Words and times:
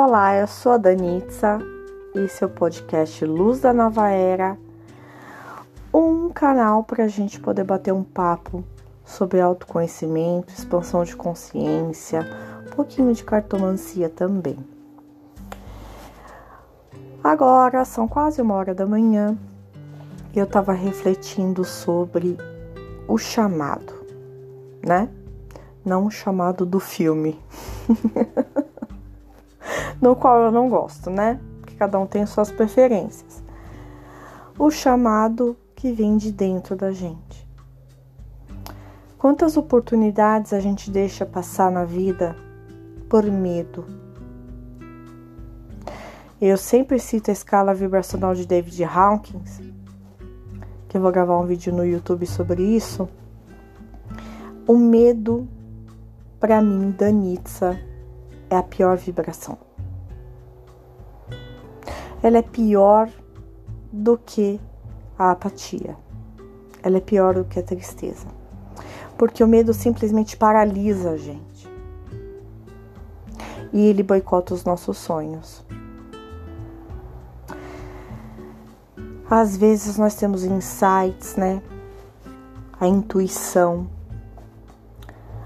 Olá, 0.00 0.36
eu 0.36 0.46
sou 0.46 0.70
a 0.70 0.76
Danitza 0.76 1.58
e 2.14 2.28
seu 2.28 2.48
podcast 2.48 3.24
Luz 3.24 3.58
da 3.58 3.72
Nova 3.72 4.08
Era, 4.08 4.56
um 5.92 6.28
canal 6.28 6.84
para 6.84 7.02
a 7.02 7.08
gente 7.08 7.40
poder 7.40 7.64
bater 7.64 7.92
um 7.92 8.04
papo 8.04 8.62
sobre 9.04 9.40
autoconhecimento, 9.40 10.54
expansão 10.54 11.02
de 11.02 11.16
consciência, 11.16 12.24
um 12.64 12.76
pouquinho 12.76 13.12
de 13.12 13.24
cartomancia 13.24 14.08
também. 14.08 14.56
Agora 17.24 17.84
são 17.84 18.06
quase 18.06 18.40
uma 18.40 18.54
hora 18.54 18.76
da 18.76 18.86
manhã 18.86 19.36
e 20.32 20.38
eu 20.38 20.44
estava 20.44 20.72
refletindo 20.72 21.64
sobre 21.64 22.38
o 23.08 23.18
chamado, 23.18 24.06
né? 24.80 25.08
Não 25.84 26.06
o 26.06 26.10
chamado 26.10 26.64
do 26.64 26.78
filme. 26.78 27.36
no 30.00 30.14
qual 30.14 30.42
eu 30.42 30.52
não 30.52 30.68
gosto, 30.68 31.10
né? 31.10 31.40
Porque 31.60 31.74
cada 31.74 31.98
um 31.98 32.06
tem 32.06 32.24
suas 32.26 32.50
preferências. 32.50 33.42
O 34.58 34.70
chamado 34.70 35.56
que 35.74 35.92
vem 35.92 36.16
de 36.16 36.32
dentro 36.32 36.74
da 36.74 36.90
gente. 36.90 37.48
Quantas 39.18 39.56
oportunidades 39.56 40.52
a 40.52 40.60
gente 40.60 40.90
deixa 40.90 41.26
passar 41.26 41.70
na 41.70 41.84
vida 41.84 42.36
por 43.08 43.24
medo? 43.24 43.84
Eu 46.40 46.56
sempre 46.56 47.00
cito 47.00 47.30
a 47.30 47.32
escala 47.32 47.74
vibracional 47.74 48.32
de 48.34 48.46
David 48.46 48.84
Hawkins, 48.84 49.60
que 50.88 50.96
eu 50.96 51.00
vou 51.00 51.10
gravar 51.10 51.36
um 51.38 51.46
vídeo 51.46 51.72
no 51.72 51.84
YouTube 51.84 52.26
sobre 52.26 52.62
isso. 52.62 53.08
O 54.66 54.76
medo, 54.76 55.48
para 56.38 56.62
mim, 56.62 56.94
Danitza, 56.96 57.76
é 58.48 58.56
a 58.56 58.62
pior 58.62 58.96
vibração 58.96 59.67
ela 62.22 62.38
é 62.38 62.42
pior 62.42 63.08
do 63.92 64.18
que 64.18 64.60
a 65.18 65.30
apatia. 65.30 65.96
Ela 66.82 66.98
é 66.98 67.00
pior 67.00 67.34
do 67.34 67.44
que 67.44 67.58
a 67.58 67.62
tristeza. 67.62 68.26
Porque 69.16 69.42
o 69.42 69.48
medo 69.48 69.72
simplesmente 69.72 70.36
paralisa 70.36 71.10
a 71.10 71.16
gente. 71.16 71.68
E 73.72 73.86
ele 73.86 74.02
boicota 74.02 74.54
os 74.54 74.64
nossos 74.64 74.96
sonhos. 74.98 75.64
Às 79.28 79.56
vezes 79.56 79.98
nós 79.98 80.14
temos 80.14 80.44
insights, 80.44 81.36
né? 81.36 81.62
A 82.80 82.86
intuição. 82.86 83.88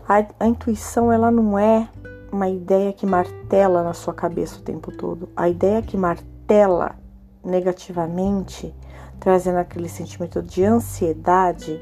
A, 0.09 0.25
a 0.39 0.47
intuição, 0.47 1.11
ela 1.11 1.31
não 1.31 1.59
é 1.59 1.89
uma 2.31 2.49
ideia 2.49 2.93
que 2.93 3.05
martela 3.05 3.83
na 3.83 3.93
sua 3.93 4.15
cabeça 4.15 4.59
o 4.59 4.63
tempo 4.63 4.93
todo. 4.93 5.29
A 5.37 5.49
ideia 5.49 5.83
que 5.83 5.97
martela 5.97 6.32
tela 6.47 6.97
negativamente, 7.45 8.75
trazendo 9.19 9.59
aquele 9.59 9.89
sentimento 9.89 10.43
de 10.43 10.65
ansiedade, 10.65 11.81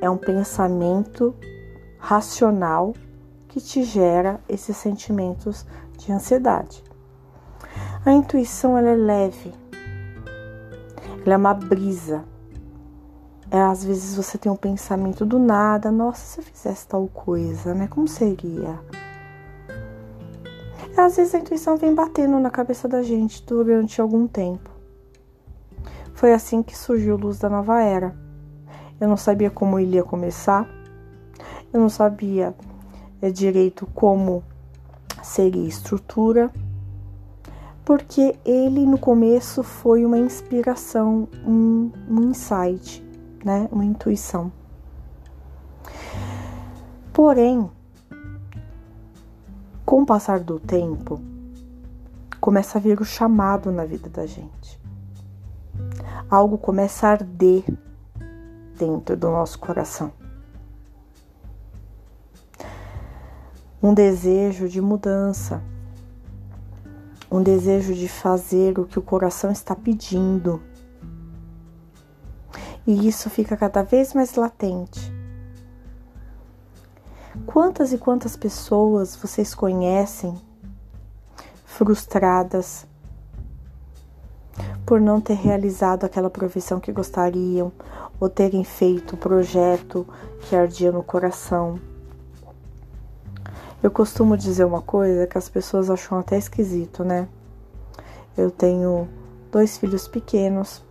é 0.00 0.08
um 0.08 0.16
pensamento 0.16 1.34
racional 1.98 2.94
que 3.48 3.60
te 3.60 3.82
gera 3.84 4.40
esses 4.48 4.76
sentimentos 4.76 5.64
de 5.96 6.12
ansiedade. 6.12 6.82
A 8.04 8.12
intuição 8.12 8.76
ela 8.76 8.90
é 8.90 8.96
leve, 8.96 9.52
ela 11.24 11.34
é 11.34 11.36
uma 11.36 11.54
brisa. 11.54 12.24
É, 13.50 13.60
às 13.60 13.84
vezes 13.84 14.16
você 14.16 14.36
tem 14.36 14.50
um 14.50 14.56
pensamento 14.56 15.24
do 15.24 15.38
nada, 15.38 15.90
nossa, 15.90 16.26
se 16.26 16.40
eu 16.40 16.44
fizesse 16.44 16.88
tal 16.88 17.06
coisa, 17.06 17.72
né? 17.72 17.86
Como 17.86 18.08
seria? 18.08 18.80
Às 20.96 21.16
vezes 21.16 21.34
a 21.34 21.38
intuição 21.38 21.76
vem 21.76 21.94
batendo 21.94 22.38
na 22.38 22.50
cabeça 22.50 22.86
da 22.86 23.02
gente 23.02 23.44
durante 23.44 24.00
algum 24.00 24.28
tempo. 24.28 24.70
Foi 26.14 26.32
assim 26.32 26.62
que 26.62 26.78
surgiu 26.78 27.16
Luz 27.16 27.38
da 27.38 27.50
Nova 27.50 27.82
Era. 27.82 28.14
Eu 29.00 29.08
não 29.08 29.16
sabia 29.16 29.50
como 29.50 29.78
ele 29.78 29.96
ia 29.96 30.04
começar, 30.04 30.68
eu 31.72 31.80
não 31.80 31.88
sabia 31.88 32.54
é, 33.20 33.28
direito 33.28 33.86
como 33.92 34.44
seria 35.20 35.62
a 35.62 35.66
estrutura, 35.66 36.52
porque 37.84 38.36
ele 38.44 38.86
no 38.86 38.96
começo 38.96 39.64
foi 39.64 40.06
uma 40.06 40.16
inspiração, 40.16 41.28
um, 41.44 41.90
um 42.08 42.30
insight, 42.30 43.04
né? 43.44 43.68
uma 43.72 43.84
intuição. 43.84 44.52
Porém, 47.12 47.68
com 49.84 50.02
o 50.02 50.06
passar 50.06 50.40
do 50.40 50.58
tempo, 50.58 51.20
começa 52.40 52.78
a 52.78 52.80
vir 52.80 53.00
o 53.00 53.04
chamado 53.04 53.70
na 53.70 53.84
vida 53.84 54.08
da 54.08 54.26
gente. 54.26 54.80
Algo 56.30 56.56
começa 56.56 57.06
a 57.06 57.10
arder 57.10 57.64
dentro 58.78 59.16
do 59.16 59.28
nosso 59.28 59.58
coração. 59.58 60.10
Um 63.82 63.92
desejo 63.92 64.68
de 64.68 64.80
mudança, 64.80 65.62
um 67.30 67.42
desejo 67.42 67.94
de 67.94 68.08
fazer 68.08 68.78
o 68.78 68.86
que 68.86 68.98
o 68.98 69.02
coração 69.02 69.50
está 69.50 69.76
pedindo. 69.76 70.62
E 72.86 73.06
isso 73.06 73.28
fica 73.28 73.54
cada 73.56 73.82
vez 73.82 74.14
mais 74.14 74.34
latente 74.34 75.13
Quantas 77.46 77.92
e 77.92 77.98
quantas 77.98 78.36
pessoas 78.36 79.16
vocês 79.16 79.56
conhecem 79.56 80.40
frustradas 81.64 82.86
por 84.86 85.00
não 85.00 85.20
ter 85.20 85.34
realizado 85.34 86.04
aquela 86.04 86.30
profissão 86.30 86.78
que 86.78 86.92
gostariam 86.92 87.72
ou 88.20 88.28
terem 88.28 88.62
feito 88.62 89.14
o 89.14 89.18
projeto 89.18 90.06
que 90.42 90.54
ardia 90.54 90.92
no 90.92 91.02
coração? 91.02 91.80
Eu 93.82 93.90
costumo 93.90 94.36
dizer 94.36 94.64
uma 94.64 94.80
coisa 94.80 95.26
que 95.26 95.36
as 95.36 95.48
pessoas 95.48 95.90
acham 95.90 96.20
até 96.20 96.38
esquisito, 96.38 97.02
né? 97.02 97.28
Eu 98.36 98.48
tenho 98.48 99.08
dois 99.50 99.76
filhos 99.76 100.06
pequenos 100.06 100.84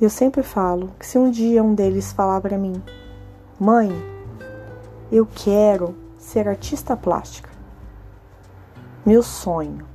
e 0.00 0.04
eu 0.04 0.10
sempre 0.10 0.42
falo 0.42 0.90
que 0.98 1.06
se 1.06 1.18
um 1.18 1.30
dia 1.30 1.62
um 1.62 1.74
deles 1.74 2.12
falar 2.12 2.40
para 2.40 2.56
mim, 2.56 2.82
mãe, 3.60 4.13
eu 5.16 5.24
quero 5.26 5.94
ser 6.18 6.48
artista 6.48 6.96
plástica. 6.96 7.48
Meu 9.06 9.22
sonho. 9.22 9.86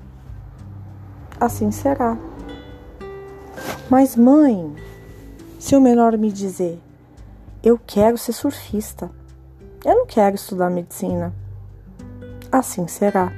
Assim 1.38 1.72
será. 1.72 2.18
Mas, 3.90 4.16
mãe, 4.16 4.74
se 5.60 5.76
o 5.76 5.82
menor 5.82 6.18
me 6.18 6.32
dizer, 6.32 6.82
eu 7.62 7.78
quero 7.78 8.18
ser 8.18 8.32
surfista, 8.32 9.12
eu 9.84 9.94
não 9.94 10.06
quero 10.06 10.38
estudar 10.38 10.70
medicina, 10.70 11.34
assim 12.50 12.88
será. 12.88 13.30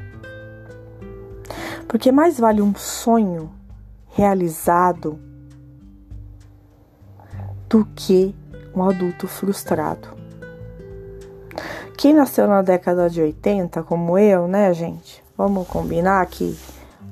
Porque 1.87 2.11
mais 2.11 2.39
vale 2.39 2.61
um 2.61 2.75
sonho 2.75 3.51
realizado 4.09 5.19
do 7.67 7.83
que 7.95 8.35
um 8.75 8.83
adulto 8.83 9.27
frustrado. 9.27 10.20
Quem 12.01 12.15
nasceu 12.15 12.47
na 12.47 12.63
década 12.63 13.07
de 13.07 13.21
80, 13.21 13.83
como 13.83 14.17
eu, 14.17 14.47
né, 14.47 14.73
gente? 14.73 15.23
Vamos 15.37 15.67
combinar 15.67 16.25
que 16.25 16.57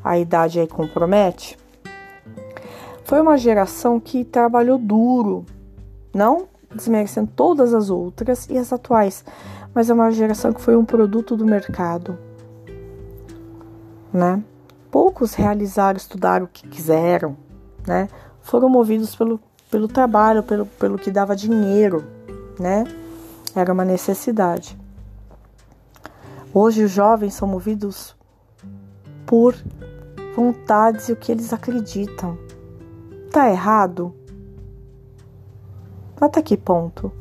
a 0.03 0.17
idade 0.17 0.59
aí 0.59 0.67
compromete. 0.67 1.55
Foi 3.03 3.22
uma 3.22 3.38
geração 3.38 4.00
que 4.00 4.25
trabalhou 4.25 4.79
duro, 4.79 5.45
não 6.11 6.47
desmerecendo 6.74 7.30
todas 7.36 7.71
as 7.71 7.91
outras 7.91 8.50
e 8.50 8.57
as 8.57 8.74
atuais, 8.74 9.24
mas 9.75 9.91
é 9.91 9.94
uma 9.94 10.09
geração 10.09 10.51
que 10.51 10.59
foi 10.59 10.75
um 10.75 10.83
produto 10.83 11.38
do 11.38 11.45
mercado, 11.45 12.18
né? 14.12 14.42
Poucos 14.89 15.35
realizaram, 15.35 15.97
estudaram 15.97 16.45
o 16.45 16.50
que 16.50 16.68
quiseram, 16.68 17.38
né? 17.85 18.09
Foram 18.42 18.68
movidos 18.68 19.15
pelo, 19.15 19.39
pelo 19.69 19.88
trabalho, 19.88 20.42
pelo, 20.42 20.65
pelo 20.65 20.97
que 20.97 21.12
dava 21.12 21.35
dinheiro, 21.35 22.03
né? 22.59 22.85
Era 23.56 23.74
uma 23.74 23.86
necessidade. 23.86 24.78
Hoje 26.54 26.84
os 26.84 26.92
jovens 26.92 27.34
são 27.34 27.48
movidos 27.48 28.16
por 29.25 29.56
vontades 30.36 31.10
e 31.10 31.13
o 31.13 31.16
que 31.16 31.31
eles 31.31 31.54
acreditam. 31.54 32.38
Tá 33.31 33.50
errado? 33.50 34.13
Até 36.19 36.42
que 36.42 36.57
ponto? 36.57 37.12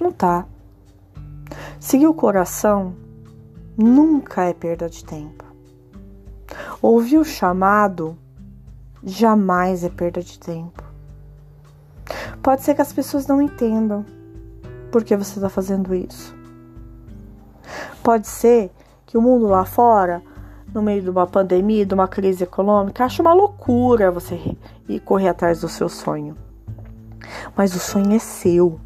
Não 0.00 0.10
tá. 0.10 0.46
Seguir 1.78 2.06
o 2.06 2.14
coração 2.14 2.94
nunca 3.76 4.44
é 4.44 4.52
perda 4.52 4.88
de 4.88 5.04
tempo. 5.04 5.44
Ouvir 6.80 7.18
o 7.18 7.24
chamado 7.24 8.16
jamais 9.02 9.84
é 9.84 9.88
perda 9.88 10.22
de 10.22 10.38
tempo. 10.38 10.82
Pode 12.42 12.62
ser 12.62 12.74
que 12.74 12.82
as 12.82 12.92
pessoas 12.92 13.26
não 13.26 13.42
entendam 13.42 14.04
por 14.96 15.04
que 15.04 15.14
você 15.14 15.34
está 15.34 15.50
fazendo 15.50 15.94
isso. 15.94 16.34
Pode 18.02 18.26
ser 18.26 18.70
que 19.04 19.18
o 19.18 19.20
mundo 19.20 19.46
lá 19.46 19.62
fora 19.66 20.22
no 20.72 20.80
meio 20.80 21.02
de 21.02 21.10
uma 21.10 21.26
pandemia, 21.26 21.84
de 21.84 21.92
uma 21.92 22.08
crise 22.08 22.44
econômica, 22.44 23.04
acho 23.04 23.20
uma 23.20 23.34
loucura 23.34 24.10
você 24.10 24.56
ir 24.88 25.00
correr 25.00 25.28
atrás 25.28 25.60
do 25.60 25.68
seu 25.68 25.90
sonho. 25.90 26.34
Mas 27.54 27.74
o 27.74 27.78
sonho 27.78 28.10
é 28.14 28.18
seu. 28.18 28.80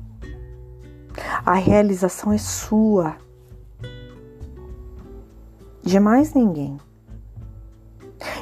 A 1.47 1.55
realização 1.55 2.33
é 2.33 2.39
sua. 2.39 3.15
De 5.81 6.01
mais 6.01 6.35
ninguém. 6.35 6.77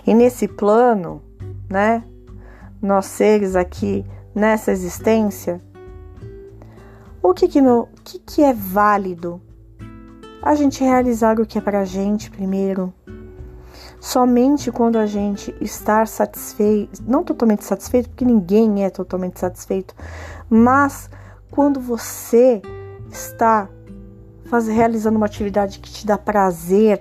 E 0.06 0.14
nesse 0.14 0.48
plano, 0.48 1.22
né? 1.68 2.02
Nós 2.80 3.04
seres 3.04 3.54
aqui 3.54 4.06
nessa 4.34 4.72
existência, 4.72 5.60
o 7.30 7.34
que 7.34 7.46
que, 7.46 7.60
no, 7.60 7.88
que, 8.04 8.18
que 8.18 8.42
é 8.42 8.54
válido? 8.54 9.40
A 10.42 10.54
gente 10.54 10.82
realizar 10.82 11.38
o 11.38 11.44
que 11.44 11.58
é 11.58 11.60
pra 11.60 11.84
gente 11.84 12.30
primeiro. 12.30 12.92
Somente 14.00 14.72
quando 14.72 14.96
a 14.96 15.06
gente 15.06 15.54
estar 15.60 16.06
satisfeito, 16.06 17.02
não 17.06 17.22
totalmente 17.22 17.64
satisfeito, 17.64 18.08
porque 18.08 18.24
ninguém 18.24 18.84
é 18.84 18.90
totalmente 18.90 19.40
satisfeito, 19.40 19.94
mas 20.48 21.10
quando 21.50 21.80
você 21.80 22.62
está 23.10 23.68
faz, 24.46 24.66
realizando 24.66 25.16
uma 25.16 25.26
atividade 25.26 25.80
que 25.80 25.90
te 25.90 26.06
dá 26.06 26.16
prazer, 26.16 27.00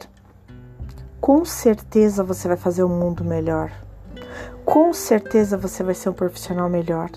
com 1.21 1.45
certeza 1.45 2.23
você 2.23 2.47
vai 2.47 2.57
fazer 2.57 2.83
o 2.83 2.87
um 2.87 2.99
mundo 2.99 3.23
melhor. 3.23 3.71
Com 4.65 4.91
certeza 4.91 5.57
você 5.57 5.83
vai 5.83 5.93
ser 5.93 6.09
um 6.09 6.13
profissional 6.13 6.67
melhor. 6.67 7.09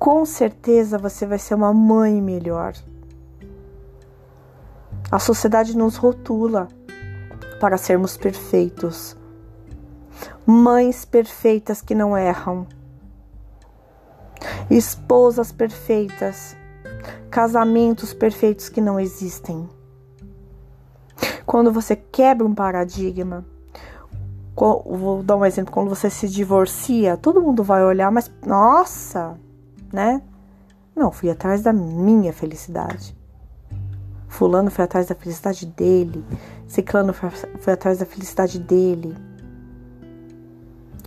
Com 0.00 0.24
certeza 0.24 0.96
você 0.96 1.26
vai 1.26 1.38
ser 1.38 1.54
uma 1.54 1.74
mãe 1.74 2.22
melhor. 2.22 2.72
A 5.12 5.18
sociedade 5.18 5.76
nos 5.76 5.96
rotula 5.96 6.68
para 7.60 7.76
sermos 7.76 8.16
perfeitos. 8.16 9.14
Mães 10.46 11.04
perfeitas 11.04 11.82
que 11.82 11.94
não 11.94 12.16
erram. 12.16 12.66
Esposas 14.70 15.52
perfeitas. 15.52 16.56
Casamentos 17.30 18.14
perfeitos 18.14 18.70
que 18.70 18.80
não 18.80 18.98
existem. 18.98 19.68
Quando 21.44 21.70
você 21.70 21.94
quebra 21.94 22.46
um 22.46 22.54
paradigma, 22.54 23.44
vou 24.56 25.22
dar 25.22 25.36
um 25.36 25.44
exemplo, 25.44 25.74
quando 25.74 25.90
você 25.90 26.08
se 26.08 26.26
divorcia, 26.26 27.18
todo 27.18 27.42
mundo 27.42 27.62
vai 27.62 27.84
olhar, 27.84 28.10
mas 28.10 28.32
nossa, 28.46 29.38
né? 29.92 30.22
Não, 30.94 31.10
fui 31.10 31.30
atrás 31.30 31.62
da 31.62 31.72
minha 31.72 32.32
felicidade. 32.32 33.16
Fulano 34.28 34.70
foi 34.70 34.84
atrás 34.84 35.06
da 35.06 35.14
felicidade 35.14 35.66
dele. 35.66 36.24
Ciclano 36.66 37.12
foi, 37.12 37.30
foi 37.30 37.72
atrás 37.72 37.98
da 37.98 38.06
felicidade 38.06 38.58
dele. 38.58 39.16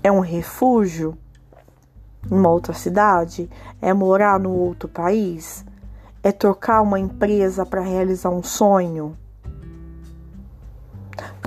É 0.03 0.12
um 0.12 0.19
refúgio 0.19 1.18
numa 2.30 2.50
outra 2.50 2.74
cidade? 2.74 3.50
É 3.81 3.94
morar 3.94 4.39
no 4.39 4.51
outro 4.51 4.89
país? 4.89 5.65
É 6.21 6.31
trocar 6.31 6.81
uma 6.81 7.00
empresa 7.00 7.65
para 7.65 7.81
realizar 7.81 8.29
um 8.29 8.44
sonho? 8.44 9.18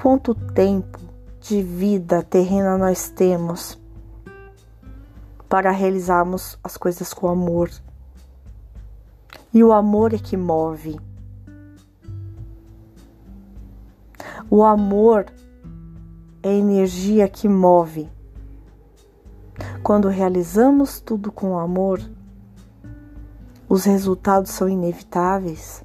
Quanto 0.00 0.34
tempo 0.34 0.98
de 1.40 1.62
vida 1.62 2.22
terrena 2.22 2.78
nós 2.78 3.08
temos 3.08 3.78
para 5.56 5.70
realizarmos 5.70 6.58
as 6.62 6.76
coisas 6.76 7.14
com 7.14 7.28
amor? 7.28 7.70
E 9.54 9.64
o 9.64 9.72
amor 9.72 10.12
é 10.12 10.18
que 10.18 10.36
move. 10.36 11.00
O 14.50 14.62
amor 14.62 15.24
é 16.42 16.50
a 16.50 16.52
energia 16.52 17.26
que 17.26 17.48
move. 17.48 18.06
Quando 19.82 20.08
realizamos 20.08 21.00
tudo 21.00 21.32
com 21.32 21.58
amor, 21.58 22.02
os 23.66 23.84
resultados 23.84 24.50
são 24.50 24.68
inevitáveis. 24.68 25.82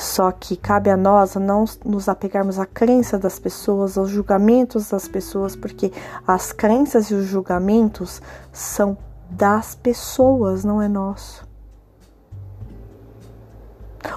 Só 0.00 0.32
que 0.32 0.56
cabe 0.56 0.88
a 0.88 0.96
nós 0.96 1.34
não 1.34 1.66
nos 1.84 2.08
apegarmos 2.08 2.58
à 2.58 2.64
crença 2.64 3.18
das 3.18 3.38
pessoas, 3.38 3.98
aos 3.98 4.08
julgamentos 4.08 4.88
das 4.88 5.06
pessoas, 5.06 5.54
porque 5.54 5.92
as 6.26 6.52
crenças 6.52 7.10
e 7.10 7.14
os 7.14 7.26
julgamentos 7.26 8.22
são 8.50 8.96
das 9.28 9.74
pessoas, 9.74 10.64
não 10.64 10.80
é 10.80 10.88
nosso. 10.88 11.46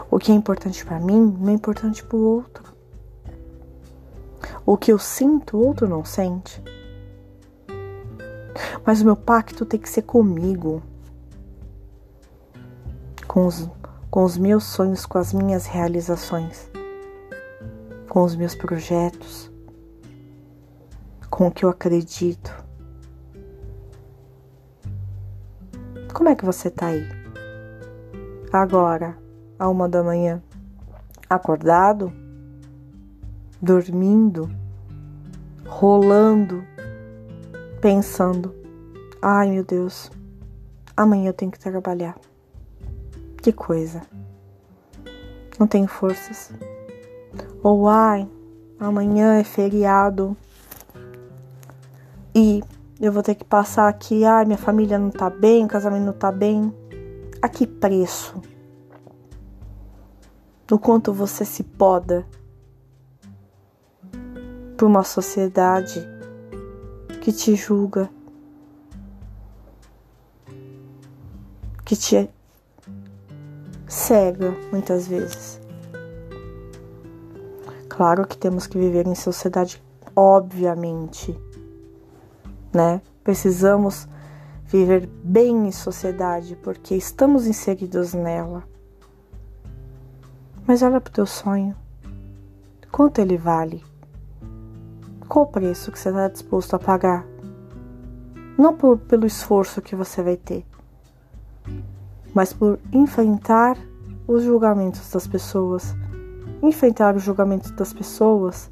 O 0.09 0.18
que 0.19 0.31
é 0.31 0.35
importante 0.35 0.85
para 0.85 1.01
mim 1.01 1.35
não 1.38 1.50
é 1.50 1.53
importante 1.53 2.01
para 2.01 2.15
o 2.15 2.21
outro. 2.21 2.63
O 4.65 4.77
que 4.77 4.89
eu 4.89 4.97
sinto, 4.97 5.57
o 5.57 5.68
outro 5.68 5.85
não 5.85 6.06
sente. 6.06 6.63
Mas 8.85 9.01
o 9.01 9.06
meu 9.06 9.18
pacto 9.18 9.65
tem 9.65 9.81
que 9.81 9.89
ser 9.89 10.03
comigo, 10.03 10.81
com 13.27 13.47
os, 13.47 13.69
com 14.13 14.24
os 14.24 14.38
meus 14.38 14.65
sonhos, 14.65 15.07
com 15.07 15.18
as 15.18 15.33
minhas 15.33 15.65
realizações, 15.65 16.69
com 18.07 18.21
os 18.21 18.36
meus 18.36 18.54
projetos, 18.54 19.51
com 21.31 21.48
o 21.48 21.51
que 21.51 21.65
eu 21.65 21.69
acredito. 21.69 22.56
Como 26.13 26.30
é 26.30 26.36
que 26.36 26.45
você 26.45 26.69
tá 26.69 26.89
aí? 26.89 27.04
Agora, 28.51 29.18
a 29.57 29.68
uma 29.68 29.89
da 29.89 30.04
manhã, 30.04 30.44
acordado, 31.27 32.13
dormindo, 33.59 34.48
rolando, 35.66 36.63
pensando: 37.81 38.54
ai 39.19 39.50
meu 39.50 39.63
Deus, 39.63 40.12
amanhã 40.95 41.30
eu 41.30 41.33
tenho 41.33 41.51
que 41.51 41.57
trabalhar. 41.57 42.16
Que 43.44 43.54
coisa, 43.54 44.01
não 45.60 45.68
tenho 45.68 45.88
forças. 45.88 46.51
Ou 47.62 47.88
ai, 47.88 48.28
amanhã 48.80 49.36
é 49.36 49.44
feriado 49.44 50.36
e 52.34 52.63
eu 53.00 53.12
vou 53.12 53.22
ter 53.22 53.36
que 53.36 53.45
passar 53.45 53.88
aqui, 53.88 54.25
ai, 54.25 54.45
minha 54.45 54.57
família 54.57 54.98
não 54.98 55.12
tá 55.12 55.30
bem, 55.30 55.66
o 55.66 55.68
casamento 55.68 56.06
não 56.06 56.13
tá 56.13 56.31
bem. 56.31 56.74
A 57.40 57.47
que 57.47 57.68
preço? 57.68 58.42
do 60.68 60.80
quanto 60.80 61.14
você 61.14 61.45
se 61.45 61.64
poda 61.64 62.26
por 64.78 64.88
uma 64.88 65.04
sociedade 65.04 66.02
que 67.21 67.31
te 67.31 67.56
julga, 67.56 68.09
que 71.85 71.95
te 71.95 72.28
cega 73.94 74.56
muitas 74.71 75.07
vezes. 75.07 75.62
Claro 77.88 78.28
que 78.28 78.35
temos 78.35 78.66
que 78.66 78.78
viver 78.78 79.06
em 79.06 79.14
sociedade, 79.14 79.81
obviamente, 80.16 81.40
né? 82.73 83.02
Precisamos 83.23 84.07
viver 84.66 85.07
bem 85.23 85.68
em 85.68 85.71
sociedade 85.71 86.56
porque 86.56 86.95
estamos 86.95 87.45
inseridos 87.45 88.16
nela. 88.16 88.64
Mas 90.66 90.81
olha 90.81 91.00
para 91.00 91.12
o 91.12 91.14
teu 91.14 91.28
sonho. 91.28 91.76
Quanto 92.92 93.19
ele 93.19 93.38
vale? 93.38 93.83
Qual 95.30 95.45
o 95.45 95.47
preço 95.47 95.92
que 95.92 96.00
você 96.00 96.09
está 96.09 96.28
disposto 96.28 96.76
a 96.76 96.80
pagar? 96.80 97.26
Não 98.57 98.76
por, 98.76 98.97
pelo 98.97 99.28
esforço 99.28 99.81
que 99.81 99.95
você 99.95 100.23
vai 100.23 100.35
ter, 100.35 100.66
mas 102.33 102.52
por 102.52 102.80
enfrentar 102.92 103.78
os 104.28 104.44
julgamentos 104.44 105.11
das 105.11 105.28
pessoas. 105.28 105.95
Enfrentar 106.61 107.16
os 107.16 107.23
julgamentos 107.23 107.71
das 107.71 107.94
pessoas 107.94 108.71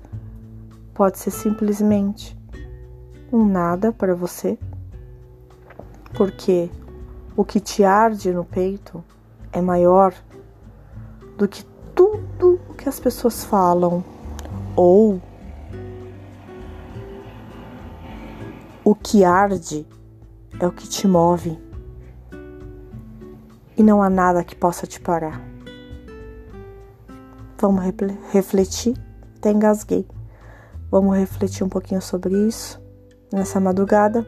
pode 0.94 1.20
ser 1.20 1.32
simplesmente 1.32 2.38
um 3.32 3.46
nada 3.46 3.92
para 3.92 4.16
você, 4.16 4.58
porque 6.14 6.70
o 7.36 7.46
que 7.46 7.60
te 7.60 7.84
arde 7.84 8.32
no 8.32 8.44
peito 8.44 9.04
é 9.52 9.62
maior 9.62 10.14
do 11.38 11.48
que 11.48 11.64
tudo 11.96 12.60
o 12.70 12.74
que 12.74 12.90
as 12.90 13.00
pessoas 13.00 13.44
falam 13.44 14.04
ou 14.76 15.22
o 18.84 18.96
que 18.96 19.24
arde 19.24 19.86
é 20.60 20.68
o 20.68 20.72
que 20.72 20.88
te 20.88 21.08
move 21.08 21.71
e 23.78 23.84
não 23.84 24.02
há 24.02 24.10
nada 24.10 24.44
que 24.44 24.56
possa 24.56 24.86
te 24.86 25.00
parar. 25.00 25.42
Vamos 27.58 27.84
refletir? 28.32 28.96
Até 29.38 29.52
engasguei. 29.52 30.08
Vamos 30.90 31.18
refletir 31.18 31.64
um 31.64 31.70
pouquinho 31.70 32.02
sobre 32.02 32.36
isso 32.48 32.82
nessa 33.32 33.60
madrugada. 33.60 34.26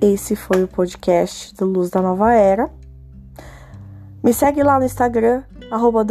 Esse 0.00 0.36
foi 0.36 0.62
o 0.62 0.68
podcast 0.68 1.54
do 1.54 1.64
Luz 1.64 1.90
da 1.90 2.02
Nova 2.02 2.32
Era. 2.32 2.70
Me 4.22 4.32
segue 4.32 4.62
lá 4.62 4.78
no 4.78 4.84
Instagram, 4.84 5.42
arroba 5.70 6.04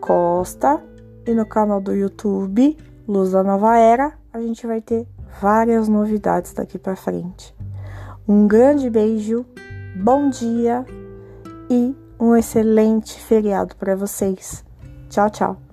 Costa, 0.00 0.82
e 1.26 1.34
no 1.34 1.46
canal 1.46 1.80
do 1.80 1.94
YouTube, 1.94 2.76
Luz 3.06 3.32
da 3.32 3.42
Nova 3.42 3.76
Era. 3.76 4.12
A 4.32 4.40
gente 4.40 4.66
vai 4.66 4.80
ter 4.80 5.06
várias 5.40 5.88
novidades 5.88 6.52
daqui 6.52 6.78
para 6.78 6.96
frente. 6.96 7.54
Um 8.28 8.46
grande 8.46 8.90
beijo 8.90 9.46
bom 9.96 10.30
dia 10.30 10.84
e 11.70 11.94
um 12.18 12.36
excelente 12.36 13.18
feriado 13.20 13.76
para 13.76 13.94
vocês. 13.94 14.64
Tchau, 15.08 15.30
tchau. 15.30 15.67